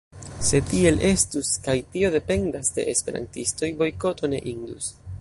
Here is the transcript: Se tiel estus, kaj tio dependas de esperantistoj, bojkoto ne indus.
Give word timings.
Se 0.45 0.61
tiel 0.69 0.97
estus, 1.09 1.51
kaj 1.67 1.77
tio 1.97 2.11
dependas 2.17 2.75
de 2.79 2.89
esperantistoj, 2.97 3.73
bojkoto 3.85 4.35
ne 4.35 4.45
indus. 4.57 4.95